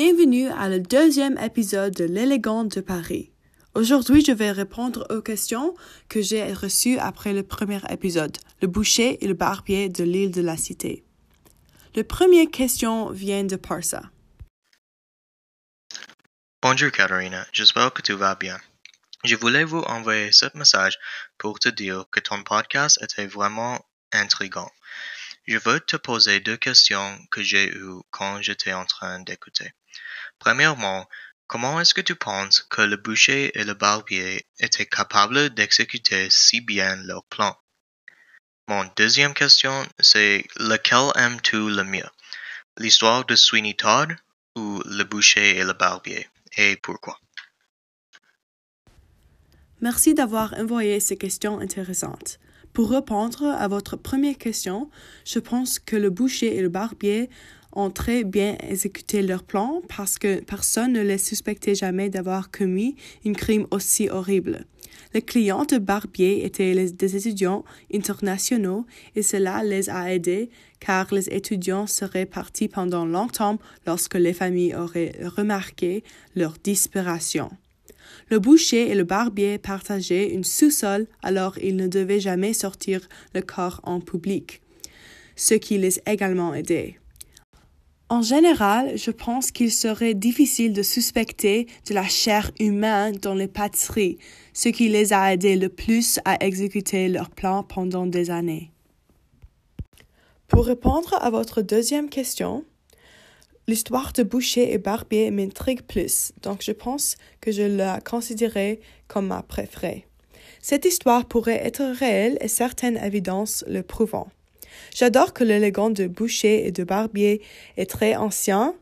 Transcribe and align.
Bienvenue 0.00 0.46
à 0.50 0.68
le 0.68 0.78
deuxième 0.78 1.36
épisode 1.38 1.92
de 1.92 2.04
l'élégante 2.04 2.76
de 2.76 2.80
Paris. 2.80 3.32
Aujourd'hui, 3.74 4.24
je 4.24 4.30
vais 4.30 4.52
répondre 4.52 5.04
aux 5.10 5.22
questions 5.22 5.74
que 6.08 6.22
j'ai 6.22 6.52
reçues 6.52 6.98
après 6.98 7.32
le 7.32 7.42
premier 7.42 7.80
épisode, 7.90 8.38
le 8.62 8.68
boucher 8.68 9.18
et 9.20 9.26
le 9.26 9.34
barbier 9.34 9.88
de 9.88 10.04
l'île 10.04 10.30
de 10.30 10.40
la 10.40 10.56
Cité. 10.56 11.04
La 11.96 12.04
première 12.04 12.48
question 12.48 13.10
vient 13.10 13.42
de 13.42 13.56
Parsa. 13.56 14.02
Bonjour 16.62 16.92
Katharina, 16.92 17.44
j'espère 17.52 17.92
que 17.92 18.02
tu 18.02 18.12
vas 18.12 18.36
bien. 18.36 18.60
Je 19.24 19.34
voulais 19.34 19.64
vous 19.64 19.80
envoyer 19.80 20.30
ce 20.30 20.46
message 20.54 20.96
pour 21.38 21.58
te 21.58 21.70
dire 21.70 22.04
que 22.12 22.20
ton 22.20 22.44
podcast 22.44 23.00
était 23.02 23.26
vraiment 23.26 23.84
intrigant. 24.12 24.70
Je 25.48 25.56
veux 25.56 25.80
te 25.80 25.96
poser 25.96 26.40
deux 26.40 26.58
questions 26.58 27.18
que 27.30 27.42
j'ai 27.42 27.74
eues 27.74 28.02
quand 28.10 28.42
j'étais 28.42 28.74
en 28.74 28.84
train 28.84 29.20
d'écouter. 29.20 29.72
Premièrement, 30.38 31.08
comment 31.46 31.80
est-ce 31.80 31.94
que 31.94 32.02
tu 32.02 32.14
penses 32.14 32.60
que 32.68 32.82
le 32.82 32.98
boucher 32.98 33.58
et 33.58 33.64
le 33.64 33.72
barbier 33.72 34.46
étaient 34.58 34.84
capables 34.84 35.48
d'exécuter 35.48 36.28
si 36.28 36.60
bien 36.60 36.96
leur 36.96 37.24
plan? 37.24 37.56
Mon 38.68 38.84
deuxième 38.94 39.32
question, 39.32 39.86
c'est 39.98 40.44
lequel 40.56 41.12
aimes-tu 41.16 41.70
le 41.70 41.82
mieux? 41.82 42.10
L'histoire 42.76 43.24
de 43.24 43.34
Sweeney 43.34 43.74
Todd 43.74 44.14
ou 44.54 44.82
le 44.84 45.04
boucher 45.04 45.56
et 45.56 45.64
le 45.64 45.72
barbier? 45.72 46.28
Et 46.58 46.76
pourquoi? 46.76 47.18
Merci 49.80 50.12
d'avoir 50.12 50.52
envoyé 50.52 51.00
ces 51.00 51.16
questions 51.16 51.58
intéressantes. 51.58 52.38
Pour 52.72 52.90
répondre 52.90 53.44
à 53.44 53.66
votre 53.68 53.96
première 53.96 54.38
question, 54.38 54.88
je 55.24 55.38
pense 55.38 55.78
que 55.78 55.96
le 55.96 56.10
boucher 56.10 56.56
et 56.56 56.62
le 56.62 56.68
barbier 56.68 57.28
ont 57.72 57.90
très 57.90 58.24
bien 58.24 58.56
exécuté 58.60 59.22
leur 59.22 59.42
plan 59.42 59.82
parce 59.88 60.18
que 60.18 60.40
personne 60.40 60.92
ne 60.92 61.02
les 61.02 61.18
suspectait 61.18 61.74
jamais 61.74 62.08
d'avoir 62.08 62.50
commis 62.50 62.96
un 63.26 63.32
crime 63.32 63.66
aussi 63.70 64.08
horrible. 64.08 64.64
Les 65.14 65.22
clients 65.22 65.64
de 65.64 65.78
Barbier 65.78 66.44
étaient 66.44 66.74
des 66.74 67.16
étudiants 67.16 67.64
internationaux 67.92 68.84
et 69.14 69.22
cela 69.22 69.62
les 69.62 69.88
a 69.88 70.12
aidés 70.12 70.50
car 70.80 71.12
les 71.12 71.28
étudiants 71.30 71.86
seraient 71.86 72.26
partis 72.26 72.68
pendant 72.68 73.06
longtemps 73.06 73.58
lorsque 73.86 74.14
les 74.16 74.34
familles 74.34 74.74
auraient 74.74 75.14
remarqué 75.24 76.04
leur 76.34 76.54
disparition. 76.62 77.50
Le 78.28 78.38
boucher 78.38 78.90
et 78.90 78.94
le 78.94 79.04
barbier 79.04 79.58
partageaient 79.58 80.30
une 80.30 80.44
sous-sol, 80.44 81.06
alors 81.22 81.58
ils 81.58 81.76
ne 81.76 81.86
devaient 81.86 82.20
jamais 82.20 82.52
sortir 82.52 83.08
le 83.34 83.42
corps 83.42 83.80
en 83.84 84.00
public, 84.00 84.60
ce 85.36 85.54
qui 85.54 85.78
les 85.78 86.00
également 86.06 86.54
aidait. 86.54 86.98
En 88.10 88.22
général, 88.22 88.96
je 88.96 89.10
pense 89.10 89.50
qu'il 89.50 89.70
serait 89.70 90.14
difficile 90.14 90.72
de 90.72 90.82
suspecter 90.82 91.66
de 91.86 91.92
la 91.92 92.08
chair 92.08 92.50
humaine 92.58 93.16
dans 93.20 93.34
les 93.34 93.48
pâtisseries, 93.48 94.16
ce 94.54 94.70
qui 94.70 94.88
les 94.88 95.12
a 95.12 95.34
aidés 95.34 95.56
le 95.56 95.68
plus 95.68 96.18
à 96.24 96.42
exécuter 96.42 97.08
leur 97.08 97.28
plan 97.28 97.62
pendant 97.62 98.06
des 98.06 98.30
années. 98.30 98.70
Pour 100.48 100.64
répondre 100.64 101.18
à 101.20 101.28
votre 101.28 101.60
deuxième 101.60 102.08
question, 102.08 102.64
l'histoire 103.68 104.12
de 104.14 104.22
Boucher 104.22 104.72
et 104.72 104.78
Barbier 104.78 105.30
m'intrigue 105.30 105.82
plus, 105.82 106.32
donc 106.42 106.62
je 106.62 106.72
pense 106.72 107.16
que 107.40 107.52
je 107.52 107.62
la 107.62 108.00
considérerai 108.00 108.80
comme 109.06 109.28
ma 109.28 109.42
préférée. 109.42 110.06
Cette 110.60 110.86
histoire 110.86 111.26
pourrait 111.26 111.64
être 111.64 111.84
réelle 111.84 112.38
et 112.40 112.48
certaines 112.48 112.96
évidences 112.96 113.64
le 113.68 113.82
prouvant. 113.82 114.28
J'adore 114.96 115.34
que 115.34 115.44
l'élégant 115.44 115.90
de 115.90 116.06
Boucher 116.06 116.66
et 116.66 116.72
de 116.72 116.82
Barbier 116.82 117.42
est 117.76 117.90
très 117.90 118.16
ancien, 118.16 118.74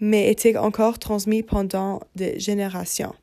mais 0.00 0.30
était 0.30 0.56
encore 0.56 0.98
transmis 0.98 1.44
pendant 1.44 2.00
des 2.16 2.38
générations. 2.40 3.14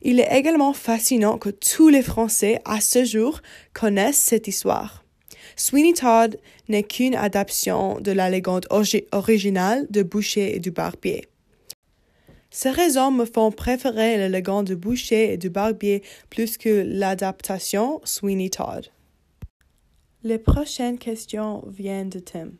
Il 0.00 0.18
est 0.18 0.34
également 0.34 0.72
fascinant 0.72 1.36
que 1.36 1.50
tous 1.50 1.90
les 1.90 2.02
Français 2.02 2.62
à 2.64 2.80
ce 2.80 3.04
jour 3.04 3.42
connaissent 3.74 4.16
cette 4.16 4.48
histoire. 4.48 5.04
Sweeney 5.60 5.92
Todd 5.92 6.38
n'est 6.68 6.84
qu'une 6.84 7.14
adaptation 7.14 8.00
de 8.00 8.12
la 8.12 8.30
légende 8.30 8.66
originale 9.12 9.86
de 9.90 10.02
Boucher 10.02 10.56
et 10.56 10.58
du 10.58 10.70
Barbier. 10.70 11.28
Ces 12.50 12.70
raisons 12.70 13.10
me 13.10 13.26
font 13.26 13.52
préférer 13.52 14.16
la 14.16 14.30
légende 14.30 14.68
de 14.68 14.74
Boucher 14.74 15.34
et 15.34 15.36
du 15.36 15.50
Barbier 15.50 16.02
plus 16.30 16.56
que 16.56 16.82
l'adaptation 16.86 18.00
Sweeney 18.04 18.48
Todd. 18.48 18.86
Les 20.22 20.38
prochaines 20.38 20.96
questions 20.96 21.62
viennent 21.68 22.08
de 22.08 22.20
Tim. 22.20 22.52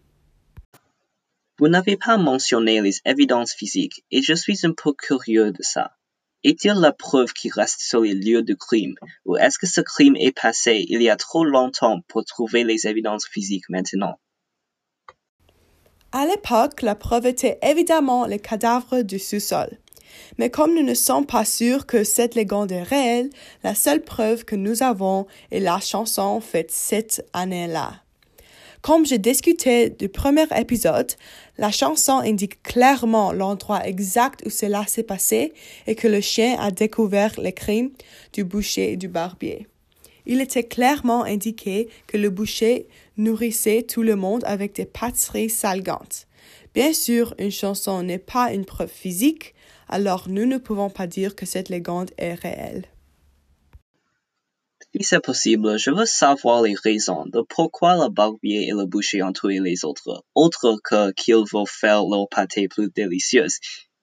Vous 1.59 1.69
n'avez 1.69 1.97
pas 1.97 2.19
mentionné 2.19 2.83
les 2.83 3.01
évidences 3.07 3.55
physiques 3.55 4.05
et 4.11 4.21
je 4.21 4.35
suis 4.35 4.67
un 4.67 4.73
peu 4.73 4.93
curieux 4.93 5.53
de 5.53 5.63
ça. 5.63 5.97
Est-il 6.43 6.73
la 6.73 6.93
preuve 6.93 7.33
qui 7.35 7.51
reste 7.51 7.81
sur 7.81 8.01
les 8.01 8.15
lieux 8.15 8.43
du 8.43 8.57
crime? 8.57 8.95
Ou 9.27 9.37
est-ce 9.37 9.59
que 9.59 9.67
ce 9.67 9.83
crime 9.83 10.17
est 10.17 10.33
passé 10.33 10.87
il 10.89 11.03
y 11.03 11.11
a 11.11 11.17
trop 11.17 11.45
longtemps 11.45 12.01
pour 12.09 12.25
trouver 12.25 12.65
les 12.65 12.87
évidences 12.87 13.27
physiques 13.27 13.69
maintenant? 13.69 14.19
À 16.13 16.27
l'époque, 16.27 16.83
la 16.83 16.95
preuve 16.95 17.27
était 17.27 17.59
évidemment 17.63 18.27
le 18.27 18.39
cadavre 18.39 19.03
du 19.03 19.19
sous-sol. 19.19 19.79
Mais 20.39 20.51
comme 20.51 20.75
nous 20.75 20.83
ne 20.83 20.95
sommes 20.95 21.27
pas 21.27 21.45
sûrs 21.45 21.87
que 21.87 22.05
cette 22.05 22.35
légende 22.35 22.73
est 22.73 22.83
réelle, 22.83 23.31
la 23.63 23.75
seule 23.75 24.03
preuve 24.03 24.45
que 24.45 24.57
nous 24.57 24.83
avons 24.83 25.27
est 25.51 25.61
la 25.61 25.79
chanson 25.79 26.41
faite 26.41 26.71
cette 26.71 27.25
année-là. 27.33 28.03
Comme 28.83 29.05
j'ai 29.05 29.19
discuté 29.19 29.91
du 29.91 30.09
premier 30.09 30.47
épisode, 30.57 31.13
la 31.59 31.71
chanson 31.71 32.15
indique 32.15 32.63
clairement 32.63 33.31
l'endroit 33.31 33.87
exact 33.87 34.43
où 34.47 34.51
cela 34.51 34.87
s'est 34.87 35.03
passé 35.03 35.53
et 35.87 35.95
que 35.95 36.09
le 36.09 36.23
chien 36.23 36.57
a 36.59 36.71
découvert 36.71 37.39
les 37.39 37.53
crimes 37.53 37.91
du 38.33 38.43
boucher 38.43 38.93
et 38.93 38.97
du 38.97 39.09
barbier. 39.09 39.67
Il 40.25 40.41
était 40.41 40.65
clairement 40.65 41.25
indiqué 41.25 41.91
que 42.07 42.17
le 42.17 42.31
boucher 42.31 42.87
nourrissait 43.19 43.83
tout 43.83 44.03
le 44.03 44.17
monde 44.17 44.45
avec 44.47 44.75
des 44.75 44.87
pâtisseries 44.87 45.51
salgantes. 45.51 46.27
Bien 46.73 46.95
sûr, 46.95 47.35
une 47.39 47.51
chanson 47.51 48.03
n'est 48.03 48.19
pas 48.19 48.53
une 48.53 48.65
preuve 48.65 48.91
physique, 48.91 49.55
alors 49.89 50.27
nous 50.29 50.47
ne 50.47 50.57
pouvons 50.57 50.89
pas 50.89 51.07
dire 51.07 51.35
que 51.37 51.45
cette 51.45 51.69
légende 51.69 52.13
est 52.17 52.35
réelle. 52.35 52.85
Si 54.93 55.05
c'est 55.05 55.21
possible, 55.21 55.79
je 55.79 55.93
veux 55.93 56.05
savoir 56.05 56.63
les 56.63 56.75
raisons 56.75 57.25
de 57.27 57.43
pourquoi 57.43 57.95
le 57.95 58.09
barbier 58.09 58.67
et 58.67 58.73
le 58.73 58.87
boucher 58.87 59.23
ont 59.23 59.33
tué 59.33 59.61
les 59.61 59.85
autres, 59.85 60.25
autre 60.35 60.81
que 60.83 61.13
qu'ils 61.13 61.45
veulent 61.53 61.67
faire 61.69 62.03
leur 62.03 62.29
pâté 62.29 62.67
plus 62.67 62.91
délicieuse, 62.91 63.59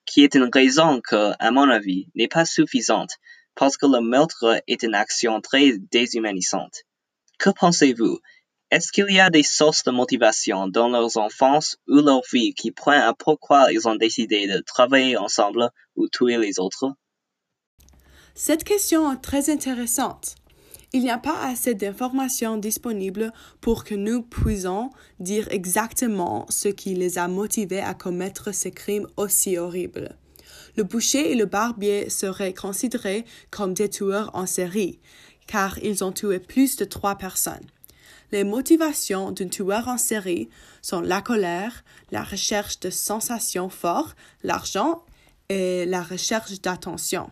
qui 0.06 0.24
est 0.24 0.34
une 0.34 0.48
raison 0.50 1.02
que, 1.02 1.32
à 1.38 1.50
mon 1.50 1.68
avis, 1.68 2.08
n'est 2.14 2.26
pas 2.26 2.46
suffisante, 2.46 3.10
parce 3.54 3.76
que 3.76 3.84
le 3.84 4.00
meurtre 4.00 4.62
est 4.66 4.82
une 4.82 4.94
action 4.94 5.42
très 5.42 5.76
déshumanisante. 5.76 6.84
Que 7.38 7.50
pensez-vous? 7.50 8.18
Est-ce 8.70 8.90
qu'il 8.90 9.10
y 9.10 9.20
a 9.20 9.28
des 9.28 9.42
sources 9.42 9.84
de 9.84 9.90
motivation 9.90 10.68
dans 10.68 10.88
leur 10.88 11.14
enfance 11.18 11.76
ou 11.86 11.96
leur 12.00 12.22
vie 12.32 12.54
qui 12.54 12.70
pointent 12.70 13.02
à 13.02 13.12
pourquoi 13.12 13.72
ils 13.72 13.86
ont 13.86 13.96
décidé 13.96 14.46
de 14.46 14.60
travailler 14.60 15.18
ensemble 15.18 15.70
ou 15.96 16.08
tuer 16.08 16.38
les 16.38 16.58
autres? 16.58 16.94
Cette 18.34 18.64
question 18.64 19.12
est 19.12 19.20
très 19.20 19.50
intéressante. 19.50 20.34
Il 20.94 21.02
n'y 21.02 21.10
a 21.10 21.18
pas 21.18 21.38
assez 21.42 21.74
d'informations 21.74 22.56
disponibles 22.56 23.32
pour 23.60 23.84
que 23.84 23.94
nous 23.94 24.22
puissions 24.22 24.90
dire 25.20 25.46
exactement 25.50 26.46
ce 26.48 26.68
qui 26.68 26.94
les 26.94 27.18
a 27.18 27.28
motivés 27.28 27.80
à 27.80 27.92
commettre 27.92 28.54
ces 28.54 28.70
crimes 28.70 29.06
aussi 29.18 29.58
horribles. 29.58 30.16
Le 30.76 30.84
boucher 30.84 31.32
et 31.32 31.34
le 31.34 31.44
barbier 31.44 32.08
seraient 32.08 32.54
considérés 32.54 33.26
comme 33.50 33.74
des 33.74 33.90
tueurs 33.90 34.30
en 34.32 34.46
série, 34.46 34.98
car 35.46 35.78
ils 35.80 36.04
ont 36.04 36.12
tué 36.12 36.38
plus 36.38 36.76
de 36.76 36.86
trois 36.86 37.16
personnes. 37.16 37.66
Les 38.32 38.44
motivations 38.44 39.30
d'un 39.30 39.48
tueur 39.48 39.88
en 39.88 39.98
série 39.98 40.48
sont 40.80 41.00
la 41.02 41.20
colère, 41.20 41.84
la 42.12 42.22
recherche 42.22 42.80
de 42.80 42.88
sensations 42.88 43.68
fortes, 43.68 44.16
l'argent 44.42 45.04
et 45.50 45.84
la 45.84 46.02
recherche 46.02 46.60
d'attention. 46.62 47.30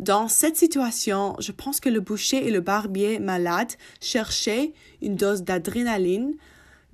Dans 0.00 0.28
cette 0.28 0.56
situation, 0.56 1.36
je 1.40 1.52
pense 1.52 1.78
que 1.78 1.90
le 1.90 2.00
boucher 2.00 2.48
et 2.48 2.50
le 2.50 2.62
barbier 2.62 3.18
malade 3.18 3.72
cherchaient 4.00 4.72
une 5.02 5.14
dose 5.14 5.42
d'adrénaline 5.42 6.36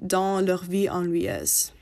dans 0.01 0.41
leur 0.41 0.65
vie 0.65 0.91
ennuyeuse. 0.91 1.73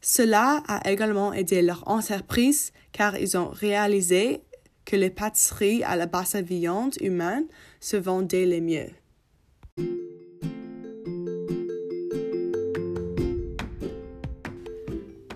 Cela 0.00 0.62
a 0.68 0.90
également 0.90 1.34
aidé 1.34 1.60
leur 1.60 1.86
entreprise 1.86 2.72
car 2.92 3.18
ils 3.18 3.36
ont 3.36 3.50
réalisé 3.50 4.40
que 4.86 4.96
les 4.96 5.10
pâtisseries 5.10 5.84
à 5.84 5.96
la 5.96 6.06
basse 6.06 6.36
viande 6.36 6.94
humaine 7.02 7.44
se 7.78 7.98
vendaient 7.98 8.46
les 8.46 8.62
mieux. 8.62 8.88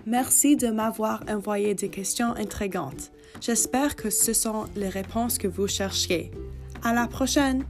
Merci 0.07 0.57
de 0.57 0.69
m'avoir 0.69 1.25
envoyé 1.29 1.75
des 1.75 1.89
questions 1.89 2.33
intrigantes. 2.37 3.11
J'espère 3.41 3.97
que 3.97 4.09
ce 4.09 4.33
sont 4.33 4.67
les 4.77 4.89
réponses 4.89 5.37
que 5.37 5.49
vous 5.49 5.67
cherchiez. 5.67 6.31
À 6.85 6.95
la 6.95 7.09
prochaine! 7.09 7.65